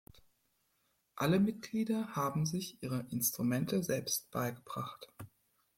Alle 1.15 1.39
Mitglieder 1.39 2.15
haben 2.15 2.47
sich 2.47 2.81
ihre 2.81 3.05
Instrumente 3.11 3.83
selbst 3.83 4.31
beigebracht. 4.31 5.07